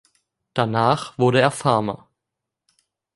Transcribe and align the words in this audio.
Danach 0.55 1.15
wurde 1.19 1.39
er 1.41 1.51
Farmer. 1.51 2.07